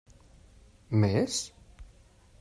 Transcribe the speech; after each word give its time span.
Més? 1.03 1.35